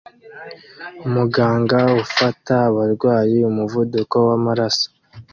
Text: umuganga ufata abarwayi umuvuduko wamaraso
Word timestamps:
umuganga 1.05 1.79
ufata 2.03 2.53
abarwayi 2.69 3.37
umuvuduko 3.49 4.15
wamaraso 4.27 4.87